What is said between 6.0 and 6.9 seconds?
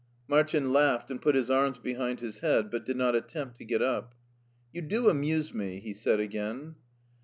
again.